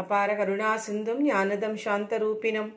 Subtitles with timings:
[0.00, 2.70] அபார கருணா சிந்தும் ஞானதம் சாந்தரூபினம்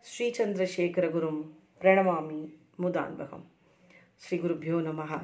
[0.00, 1.40] ஸ்ரீ சந்திரசேகரகுரும்
[1.80, 2.40] பிரணமாமி
[2.82, 3.44] முதான்பகம்.
[4.16, 5.18] ஸ்ரீ குருபியோ நமகா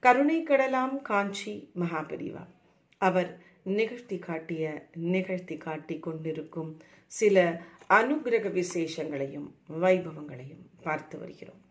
[0.00, 2.44] கருணை கடலாம் காஞ்சி மகாபெரிவா.
[2.98, 3.30] அவர்
[3.62, 9.48] நிகழ்த்தி காட்டிய நிகழ்த்தி காட்டி கொண்டிருக்கும் சில அனுகிரக விசேஷங்களையும்
[9.80, 11.62] வைபவங்களையும் பார்த்து வருகிறோம்.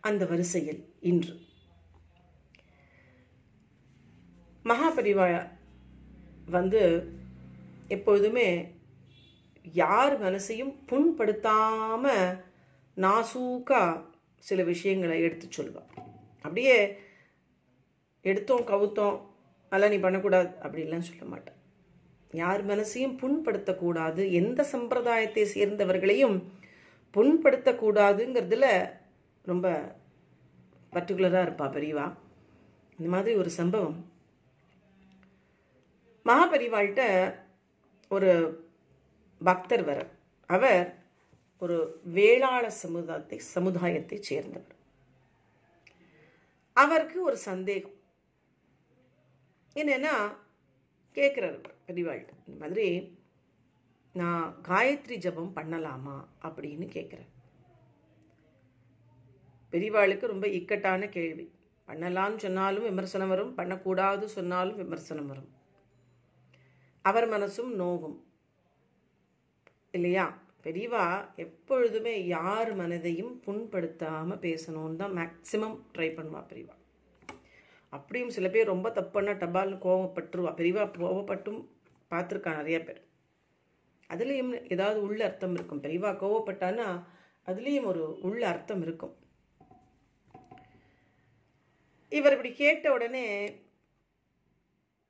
[0.00, 1.34] அந்த வரிசையில் இன்று
[4.64, 5.48] மகாபரிவா
[6.46, 7.12] வந்து
[7.88, 8.74] எப்பொழுதுமே
[9.72, 12.44] யார் மனசையும் புண்படுத்தாமல்
[12.96, 14.04] நாசூக்காக
[14.36, 15.92] சில விஷயங்களை எடுத்து சொல்வார்
[16.42, 16.96] அப்படியே
[18.22, 19.20] எடுத்தோம் கவுத்தோம்
[19.68, 21.56] அதெல்லாம் நீ பண்ணக்கூடாது அப்படின்லாம் சொல்ல மாட்டேன்
[22.30, 26.42] யார் மனசையும் புண்படுத்தக்கூடாது எந்த சம்பிரதாயத்தை சேர்ந்தவர்களையும்
[27.14, 28.90] புண்படுத்தக்கூடாதுங்கிறதுல
[29.42, 29.96] ரொம்ப
[30.92, 32.14] பர்டிகுலராக இருப்பா பெரியவா.
[32.98, 34.06] இந்த மாதிரி ஒரு சம்பவம்.
[36.24, 37.34] மகாபரிவாள்கிட்ட
[38.08, 38.32] ஒரு
[39.40, 40.06] பக்தர் வர
[40.46, 41.02] அவர்
[41.58, 44.76] ஒரு வேளாள சமுதாயத்தை சமுதாயத்தை சேர்ந்தவர்.
[46.72, 47.98] அவருக்கு ஒரு சந்தேகம்.
[49.74, 50.14] என்னன்னா
[51.14, 53.16] கேட்குறாரு பெரியவாள்கிட்ட இந்த மாதிரி
[54.12, 57.30] நான் காயத்ரி ஜபம் பண்ணலாமா அப்படின்னு கேட்குறேன்
[59.72, 61.52] பெரியவாளுக்கு ரொம்ப இக்கட்டான கேள்வி.
[61.88, 65.50] பண்ணலாம்னு சொன்னாலும் விமர்சனம் வரும் பண்ணக்கூடாது சொன்னாலும் விமர்சனம் வரும்.
[67.04, 68.24] அவர் மனசும் நோகும்.
[69.90, 70.42] இல்லையா?
[70.62, 76.76] பெரியவா எப்பொழுதுமே யார் மனதையும் புண்படுத்தாமல் பேசணும்னு தான் மேக்சிமம் ட்ரை பண்ணுவா பெரியவா.
[77.88, 80.52] அப்படியும் சில பேர் ரொம்ப தப்புன்னா டபால்னு கோவப்பட்டுருவா.
[80.60, 81.60] பெரியவா கோவப்பட்டும்
[82.10, 83.00] பார்த்துருக்கா நிறைய பேர்.
[84.08, 85.82] அதுலேயும் ஏதாவது உள்ள அர்த்தம் இருக்கும்.
[85.82, 86.88] பெரியவா கோவப்பட்டான்னா
[87.46, 89.14] அதுலேயும் ஒரு உள்ள அர்த்தம் இருக்கும்.
[92.08, 93.24] இவர் இப்படி கேட்ட உடனே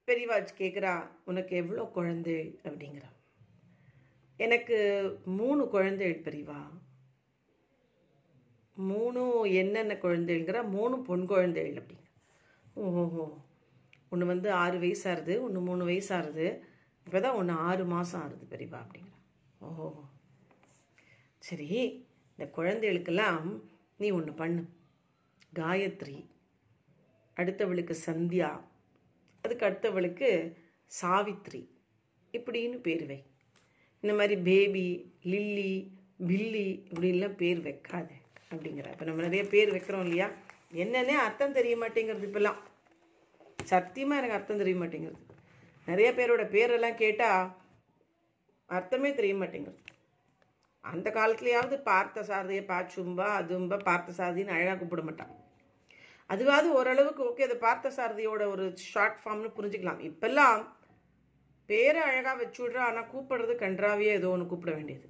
[0.06, 2.60] பெரியவாஜ் கேட்குறா உனக்கு எவ்வளோ குழந்தை?
[2.62, 3.10] அப்படிங்கிறா.
[4.36, 4.76] எனக்கு
[5.24, 6.60] மூணு குழந்தைகள் பெரியவா.
[8.76, 12.08] மூணும் என்னென்ன குழந்தைங்கிறா மூணு பொன் குழந்தைகள் அப்படிங்க.
[12.74, 13.24] ஓஹோ
[14.08, 16.46] ஒன்று வந்து ஆறு வயசு ஆறுது ஒன்று மூணு வயசாகுது
[17.06, 19.18] இப்போ தான் ஒன்று ஆறு மாதம் ஆகுது பெரியவா அப்படிங்கிறா.
[19.60, 19.88] ஓஹோ
[21.38, 21.68] சரி
[22.30, 23.48] இந்த குழந்தைகளுக்கெல்லாம்
[23.96, 24.62] நீ ஒன்று பண்ணு.
[25.54, 26.18] காயத்ரி
[27.36, 28.50] அடுத்தவளுக்கு சந்தியா
[29.44, 30.28] அதுக்கு அடுத்தவளுக்கு
[31.00, 31.62] சாவித்ரி
[32.32, 33.18] இப்படின்னு பேர் வை.
[34.02, 34.84] இந்த மாதிரி பேபி
[35.32, 35.72] லில்லி
[36.28, 38.08] பில்லி இப்படின்லாம் பேர் வைக்காத
[38.52, 38.86] அப்படிங்கிற.
[38.94, 40.28] இப்போ நம்ம நிறைய பேர் வைக்கிறோம் இல்லையா?
[40.82, 42.60] என்னன்னே அர்த்தம் தெரிய மாட்டேங்கிறது இப்போல்லாம்.
[43.72, 45.20] சத்தியமாக எனக்கு அர்த்தம் தெரிய மாட்டேங்கிறது.
[45.86, 47.50] நிறைய பேரோட பேரெல்லாம் கேட்டால்
[48.70, 49.80] அர்த்தமே தெரிய மாட்டேங்கிறது.
[50.84, 55.32] அந்த காலத்துலேயாவது பார்த்த சாரதியை பாச்சும்பா அதும்பா பார்த்த சாரதின்னு அழகாக கூப்பிட மாட்டான்.
[56.28, 60.00] அதுவாவது ஓரளவுக்கு ஓகே அதை பார்த்த சாரதியோட ஒரு ஷார்ட் ஃபார்ம்னு புரிஞ்சுக்கலாம்.
[60.10, 60.66] இப்பெல்லாம்
[61.66, 65.08] பேரை அழகாக வச்சு விட்றா ஆனால் கூப்பிடுறது கன்றாவியே ஏதோ ஒன்று கூப்பிட வேண்டியது.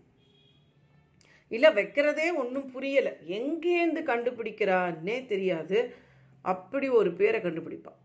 [1.48, 3.12] இல்லை வைக்கிறதே ஒன்றும் புரியலை.
[3.38, 5.94] எங்கேருந்து கண்டுபிடிக்கிறான்னே தெரியாது.
[6.42, 8.00] அப்படி ஒரு பேரை கண்டுபிடிப்பான்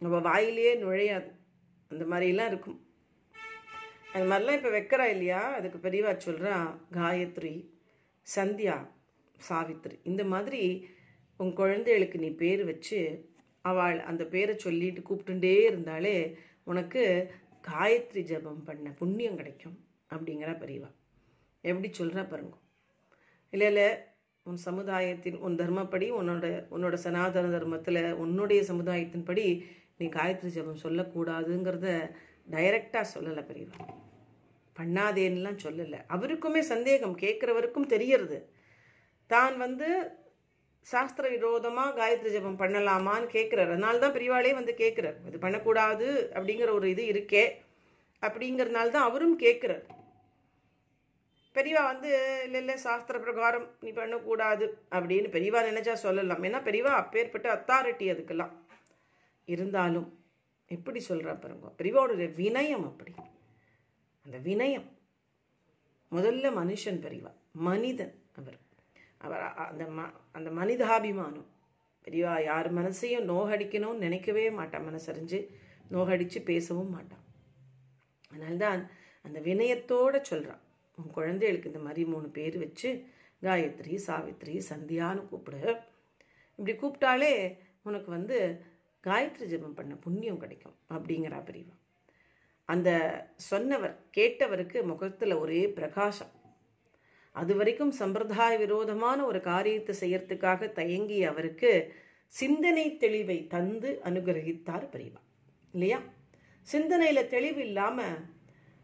[0.00, 1.30] நம்ம வாயிலேயே நுழையாது.
[1.88, 2.86] அந்த மாதிரிலாம் இருக்கும்.
[4.12, 5.54] அது மாதிரிலாம் இப்போ வைக்கிறா இல்லையா?
[5.54, 7.70] அதுக்கு பெரியவா சொல்கிறா காயத்ரி
[8.36, 8.76] சந்தியா
[9.48, 9.98] சாவித்ரி.
[10.02, 10.88] இந்த மாதிரி
[11.40, 13.00] உன் குழந்தைகளுக்கு நீ பேர் வச்சு
[13.64, 16.16] அவள் அந்த பேரை சொல்லிட்டு கூப்பிட்டுட்டே இருந்தாலே
[16.64, 17.02] உனக்கு
[17.68, 19.76] காயத்ரி ஜபம் பண்ண புண்ணியம் கிடைக்கும்
[20.14, 20.90] அப்படிங்கிற பெரியவா
[21.64, 22.56] எப்படி சொல்கிறா பாருங்க.
[23.52, 23.88] இல்லை இல்லை
[24.46, 29.46] உன் சமுதாயத்தின் உன் தர்மப்படி உன்னோட உன்னோட சனாதன தர்மத்தில் உன்னுடைய சமுதாயத்தின்படி
[29.98, 31.88] நீ காயத்ரி ஜபம் சொல்லக்கூடாதுங்கிறத
[32.50, 33.78] டைரக்டாக சொல்லலை பெரியவா
[34.76, 35.98] பண்ணாதேன்னுலாம் சொல்லலை.
[36.14, 38.38] அவருக்குமே சந்தேகம் கேட்குறவருக்கும் தெரியறது.
[39.30, 39.88] தான் வந்து
[40.90, 46.88] சாஸ்திர விரோதமாக காயத்ரி ஜபம் பண்ணலாமான்னு கேட்குறாரு அதனால தான் பெரியவாளே வந்து கேட்குறார் இது பண்ணக்கூடாது அப்படிங்கிற ஒரு
[46.94, 47.44] இது இருக்கே
[48.22, 49.86] அப்படிங்கிறதுனால தான் அவரும் கேட்குறார்
[51.56, 52.10] பெரியவா வந்து
[52.44, 54.66] இல்லை இல்லை சாஸ்திர பிரகாரம் நீ பண்ணக்கூடாது
[54.96, 56.44] அப்படின்னு பெரியவா நினைச்சா சொல்லலாம்.
[56.48, 58.52] ஏன்னா பெரியவா அப்பேற்பட்ட அத்தாரிட்டி அதுக்கெல்லாம்.
[59.48, 60.08] இருந்தாலும்
[60.70, 63.12] எப்படி சொல்கிறா பாருங்க பெரியவாவோட வினயம் அப்படி.
[64.26, 64.88] அந்த வினயம்.
[66.12, 67.32] முதல்ல மனுஷன் பெரியவா
[67.68, 68.58] மனிதன் அவர்.
[69.18, 71.48] அவர் அந்த ம அந்த மனிதாபிமானம்.
[72.04, 74.86] பெரியவா யார் மனசையும் நோகடிக்கணும்னு நினைக்கவே மாட்டான்.
[74.86, 75.46] மனசறிஞ்சு
[75.90, 77.24] நோகடித்து பேசவும் மாட்டான்.
[78.30, 78.90] அதனால்தான்
[79.22, 80.60] அந்த வினயத்தோடு சொல்கிறான்
[80.96, 83.04] உன் குழந்தைகளுக்கு இந்த மாதிரி மூணு பேர் வச்சு
[83.42, 85.76] காயத்ரி சாவித்ரி சந்தியான்னு கூப்பிடு.
[86.56, 88.62] இப்படி கூப்பிட்டாலே உனக்கு வந்து
[89.06, 91.76] காயத்ரி ஜபம் பண்ண புண்ணியம் கிடைக்கும் அப்படிங்கிறா பெரியவா.
[92.64, 92.90] அந்த
[93.36, 96.30] சொன்னவர் கேட்டவருக்கு முகத்தில் ஒரே பிரகாசம்.
[97.32, 101.94] அது வரைக்கும் சம்பிரதாய விரோதமான ஒரு காரியத்தை செய்யறதுக்காக தயங்கிய அவருக்கு
[102.26, 105.20] சிந்தனை தெளிவை தந்து அனுகிரகித்தார் பெரியவா.
[105.72, 106.00] இல்லையா?
[106.60, 108.18] சிந்தனையில் தெளிவு இல்லாமல்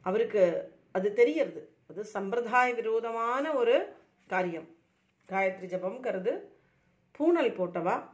[0.01, 1.77] அவருக்கு அது தெரியறது.
[1.89, 3.95] அது சம்பிரதாய விரோதமான ஒரு
[4.27, 4.69] காரியம்.
[5.29, 6.41] காயத்ரி ஜபம்ங்கிறது
[7.19, 8.09] பூனல் போட்டவா?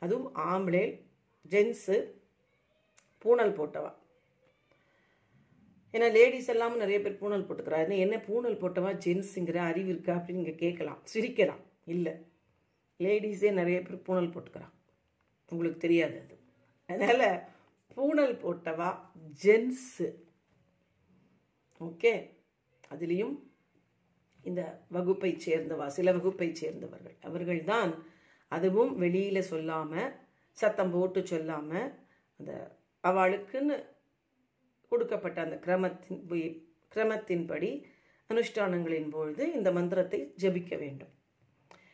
[0.00, 1.00] அதுவும் ஆம்பளே
[1.50, 2.10] ஜென்ஸு
[3.24, 3.94] பூனல் போட்டவா?
[5.94, 10.54] ஏன்னா லேடிஸ் எல்லாமும் நிறைய பேர் பூனல் போட்டுக்கிறாரு என்ன பூனல் போட்டவா ஜென்ஸுங்கிற அறிவு இருக்கா அப்படின்னு நீங்கள்
[10.54, 11.02] கேட்கலாம்.
[11.14, 11.62] சிரிக்கலாம்.
[11.84, 12.14] இல்லை.
[12.98, 14.72] லேடிஸே நிறைய பேர் பூனல் போட்டுக்கிறான்
[15.50, 16.36] உங்களுக்கு தெரியாது அது.
[16.86, 17.40] அதனால்
[17.96, 18.88] பூனல் போட்டவா?
[19.44, 20.08] ஜென்ஸு.
[21.80, 22.12] ஓகே
[22.90, 23.34] அதுலேயும்
[24.42, 25.86] இந்த வகுப்பை சேர்ந்தவா?
[25.86, 27.16] சில வகுப்பை சேர்ந்தவர்கள்.
[27.20, 27.92] அவர்கள்தான்
[28.48, 30.12] அதுவும் வெளியில் சொல்லாமல்
[30.52, 31.88] சத்தம் போட்டு சொல்லாமல்
[32.36, 32.52] அந்த
[33.02, 33.76] அவளுக்குன்னு
[34.90, 36.22] கொடுக்கப்பட்ட அந்த கிரமத்தின்
[36.96, 37.70] கிரமத்தின்படி
[38.30, 41.12] அனுஷ்டானங்களின் பொழுது இந்த மந்திரத்தை ஜபிக்க வேண்டும்.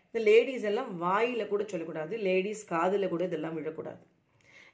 [0.07, 4.03] இந்த லேடிஸ் எல்லாம் வாயில் கூட சொல்லக்கூடாது லேடிஸ் காதில் கூட இதெல்லாம் விழக்கூடாது.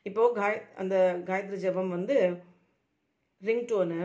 [0.09, 0.97] இப்போது காய் அந்த
[1.29, 2.17] காயத்ரி ஜபம் வந்து
[3.43, 4.01] ரிங்டோனு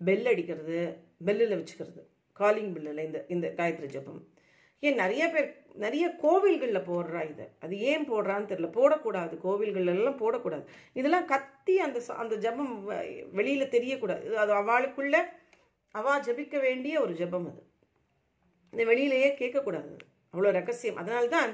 [0.00, 0.78] பெல் அடிக்கிறது
[1.26, 2.02] பெல்லில் வச்சுக்கிறது
[2.40, 4.20] காலிங் பில்லில் இந்த இந்த காயத்ரி ஜபம்.
[4.82, 7.46] ஏன் நிறைய பேர் நிறைய கோவில்களில் போடுறா இதை.
[7.64, 8.70] அது ஏன் போடுறான்னு தெரியல.
[8.78, 9.34] போடக்கூடாது.
[9.46, 10.64] கோவில்களெல்லாம் போடக்கூடாது.
[10.94, 12.74] இதெல்லாம் கத்தி அந்த அந்த ஜபம்
[13.38, 14.24] வெளியில் தெரியக்கூடாது.
[14.44, 15.16] அது அவளுக்குள்ள
[15.94, 17.62] அவா ஜபிக்க வேண்டிய ஒரு ஜபம் அது.
[18.72, 19.90] இந்த வெளியிலேயே கேட்கக்கூடாது.
[20.34, 21.00] அவ்வளோ ரகசியம்.
[21.02, 21.50] அதனால்தான்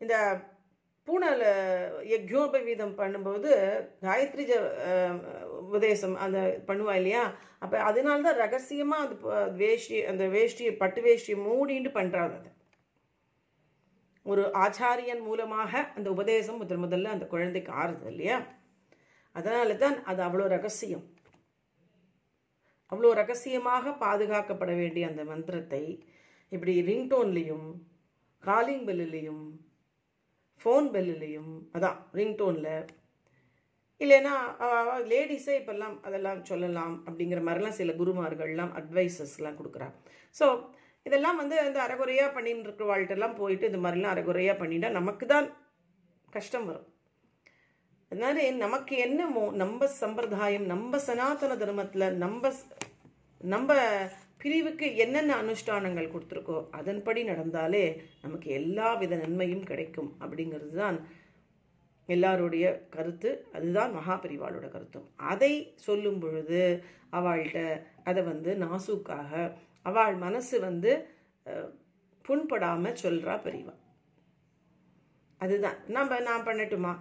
[0.00, 0.14] இந்த
[1.08, 1.42] பூனல்
[2.14, 3.50] யக்யோபவீதம் பண்ணும்போது
[4.02, 4.54] காயத்ரி ஜ
[5.66, 7.22] உபதேசம் அந்த பண்ணுவா இல்லையா?
[7.58, 12.50] அப்போ அதனால தான் ரகசியமாக அந்த வேஷ்டி அந்த வேஷ்டியை பட்டு வேஷ்டியை மூடின்னு பண்ணுறாங்க அதை.
[14.30, 18.38] ஒரு ஆச்சாரியன் மூலமாக அந்த உபதேசம் முதல் முதல்ல அந்த குழந்தைக்கு ஆறுது இல்லையா?
[19.36, 21.06] அதனால தான் அது அவ்வளோ ரகசியம்.
[22.92, 25.82] அவ்வளோ ரகசியமாக பாதுகாக்கப்பட வேண்டிய அந்த மந்திரத்தை
[26.52, 27.66] இப்படி ரிங்டோன்லேயும்
[28.44, 29.44] காலிங் பெல்லுலேயும்
[30.60, 32.72] ஃபோன் பெல்லுலேயும் அதான் ரிங்டோனில்
[34.00, 34.32] இல்லைன்னா
[35.12, 39.96] லேடிஸே இப்போல்லாம் அதெல்லாம் சொல்லலாம் அப்படிங்கிற மாதிரிலாம் சில குருமார்கள்லாம் அட்வைசஸ்லாம் கொடுக்குறாங்க.
[40.38, 40.46] ஸோ
[41.08, 45.48] இதெல்லாம் வந்து இந்த அரைகுறையாக பண்ணின்னு இருக்கிறவாழ்கிட்டெல்லாம் போயிட்டு இந்த மாதிரிலாம் அரைகுறையாக பண்ணிட்டால் நமக்கு தான்
[46.36, 46.88] கஷ்டம் வரும்.
[48.12, 52.52] அதனால நமக்கு என்னமோ நம்ம சம்பிரதாயம் நம்ம சனாதன தர்மத்தில் நம்ம
[53.52, 53.76] நம்ம
[54.42, 57.84] பிரிவுக்கு என்னென்ன அனுஷ்டானங்கள் கொடுத்துருக்கோ அதன்படி நடந்தாலே
[58.24, 60.98] நமக்கு எல்லா வித நன்மையும் கிடைக்கும் அப்படிங்கிறது தான்
[62.08, 63.30] எல்லாருடைய கருத்து.
[63.56, 65.06] அதுதான் மகாபிரிவாளோட கருத்தும்.
[65.32, 65.52] அதை
[65.86, 66.60] சொல்லும் பொழுது
[67.18, 67.58] அவள்கிட்ட
[68.10, 69.32] அதை வந்து நாசூக்காக
[69.86, 70.90] அவள் மனசு வந்து
[72.24, 73.74] புண்படாமல் சொல்கிறா பெரியவா.
[75.40, 75.78] அதுதான்.
[75.96, 76.92] நம்ம நான் பண்ணட்டுமா?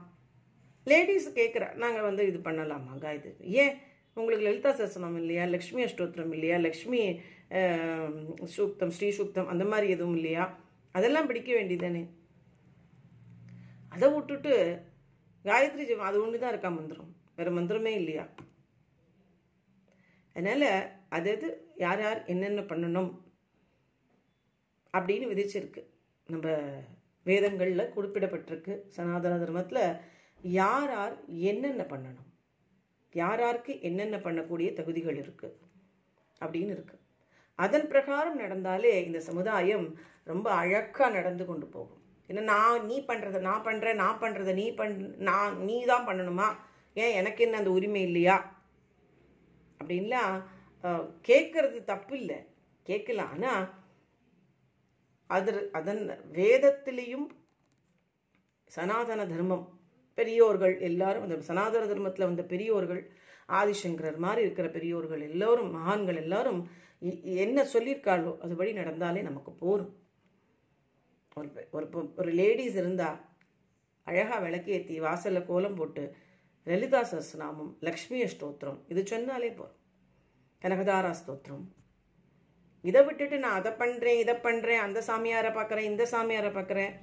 [0.88, 3.74] லேடிஸ் கேட்குறா நாங்கள் வந்து இது பண்ணலாமா காயத்ரி ஏன்?
[4.18, 5.44] உங்களுக்கு லலிதா சசனம் இல்லையா?
[5.56, 6.57] லக்ஷ்மி அஷ்டோத்திரம் இல்லையா?
[6.68, 7.01] லக்ஷ்மி
[8.56, 10.45] சூக்தம் ஸ்ரீ சூக்தம் அந்த மாதிரி எதுவும் இல்லையா?
[10.95, 12.03] அதெல்லாம் பிடிக்க வேண்டியதானே
[13.95, 14.53] அதை விட்டுட்டு
[15.45, 17.12] காயத்ரி ஜெபம் அது ஒன்று தான் இருக்கா மந்திரம்?
[17.38, 18.25] வேறு மந்திரமே இல்லையா?
[20.35, 20.69] அதனால்
[21.15, 21.48] அது அது
[21.86, 23.12] யார் யார் என்னென்ன பண்ணணும்
[24.94, 25.81] அப்படின்னு விதிச்சிருக்கு.
[26.30, 26.48] நம்ம
[27.25, 29.83] வேதங்களில் குறிப்பிடப்பட்டிருக்கு சனாதன தர்மத்தில்
[30.42, 31.15] யார் யார்
[31.51, 32.27] என்னென்ன பண்ணணும்
[33.13, 35.56] யார் யாருக்கு என்னென்ன பண்ணக்கூடிய தகுதிகள் இருக்குது
[36.42, 37.04] அப்படின்னு இருக்குது
[37.60, 39.86] அதன் பிரகாரம் நடந்தாலே இந்த சமுதாயம்
[40.31, 42.01] ரொம்ப அழகாக நடந்து கொண்டு போகும்.
[42.30, 44.95] ஏன்னா நான் நீ பண்ணுறத நான் பண்ணுறேன் நான் பண்ணுறத நீ பண்
[45.30, 46.48] நான் நீ தான் பண்ணணுமா?
[46.94, 48.38] ஏன் எனக்கு என்ன அந்த உரிமை இல்லையா?
[49.80, 50.36] அப்படின்லாம்
[51.22, 52.39] கேட்கறது தப்பு இல்லை
[52.86, 53.65] கேட்கலாம் ஆனால்
[55.29, 56.01] அது அதன்
[56.32, 57.27] வேதத்திலையும்
[58.72, 59.65] சனாதன தர்மம்
[60.17, 63.01] பெரியோர்கள் எல்லாரும் அந்த சனாதன தர்மத்தில் வந்த பெரியோர்கள்
[63.50, 66.62] ஆதிசங்கரர் மாதிரி இருக்கிற பெரியோர்கள் எல்லோரும் மகான்கள் எல்லாரும்
[67.38, 69.94] என்ன சொல்லியிருக்காளோ அதுபடி நடந்தாலே நமக்கு போரும்
[71.38, 73.20] ஒரு ஒரு ஒரு லேடிஸ் இருந்தால்
[74.08, 76.03] அழகாக விளக்கேற்றி வாசலில் கோலம் போட்டு
[76.67, 79.75] லலிதா சஸ்நாமம் லக்ஷ்மி ஸ்தோத்திரம் இது சொன்னாலே போகிறோம்
[80.64, 81.66] கனகதாரா ஸ்தோத்திரம்.
[82.90, 86.94] இதை விட்டுட்டு நான் அதை பண்ணுறேன் இதை பண்ணுறேன் அந்த சாமியாரை பார்க்குறேன் இந்த சாமியாரை பார்க்குறேன்.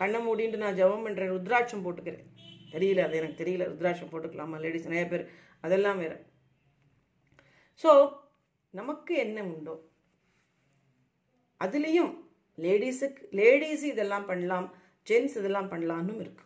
[0.00, 2.26] கண்ணை மூடின்ட்டு நான் ஜபம் பண்ணுறேன் ருத்ராட்சம் போட்டுக்கிறேன்.
[2.74, 5.24] தெரியல அது எனக்கு தெரியல ருத்ராட்சம் போட்டுக்கலாமா லேடிஸ் நிறைய பேர்
[5.60, 6.16] அதெல்லாம் வேறு.
[7.82, 7.90] ஸோ
[8.70, 9.74] நமக்கு என்ன உண்டோ?
[11.60, 12.12] அதுலேயும்
[12.58, 14.68] லேடிஸுக்கு லேடிஸ் இதெல்லாம் பண்ணலாம்
[15.10, 16.44] ஜென்ஸ் இதெல்லாம் பண்ணலான்னு இருக்கு.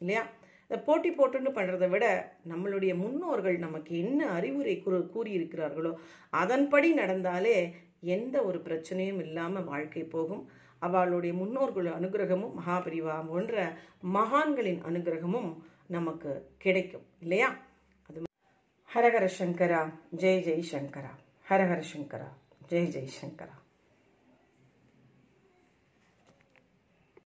[0.00, 0.22] இல்லையா?
[0.70, 2.06] இந்த போட்டி போட்டுன்னு பண்ணுறதை விட
[2.50, 5.92] நம்மளுடைய முன்னோர்கள் நமக்கு என்ன அறிவுரை கூறு கூறியிருக்கிறார்களோ
[6.30, 7.56] அதன்படி நடந்தாலே
[8.16, 10.42] எந்த ஒரு பிரச்சனையும் இல்லாமல் வாழ்க்கை போகும்.
[10.78, 13.54] அவளுடைய முன்னோர்கள் அனுகிரகமும் மகாபிரிவா போன்ற
[14.16, 15.50] மகான்களின் அனுகிரகமும்
[15.96, 16.32] நமக்கு
[16.64, 17.48] கிடைக்கும் இல்லையா?
[18.08, 18.24] அது
[18.88, 19.82] ஹரஹர சங்கரா
[20.22, 21.12] ஜெய் ஜெய் சங்கரா.
[21.50, 22.28] ஹரஹர சங்கரா
[22.72, 23.56] ஜெய் ஜெய் சங்கரா.